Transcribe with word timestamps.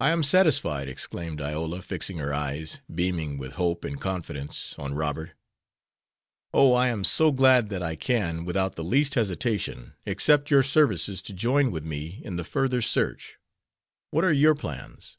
"I 0.00 0.10
am 0.10 0.24
satisfied," 0.24 0.88
exclaimed 0.88 1.40
Iola, 1.40 1.80
fixing 1.82 2.18
her 2.18 2.34
eyes, 2.34 2.80
beaming 2.92 3.38
with 3.38 3.52
hope 3.52 3.84
and 3.84 4.00
confidence, 4.00 4.74
on 4.80 4.94
Robert. 4.96 5.30
"Oh, 6.52 6.72
I 6.74 6.88
am 6.88 7.04
so 7.04 7.30
glad 7.30 7.68
that 7.68 7.84
I 7.84 7.94
can, 7.94 8.44
without 8.44 8.74
the 8.74 8.82
least 8.82 9.14
hesitation, 9.14 9.94
accept 10.08 10.50
your 10.50 10.64
services 10.64 11.22
to 11.22 11.32
join 11.32 11.70
with 11.70 11.84
me 11.84 12.20
in 12.24 12.34
the 12.34 12.42
further 12.42 12.82
search. 12.82 13.38
What 14.10 14.24
are 14.24 14.32
your 14.32 14.56
plans?" 14.56 15.18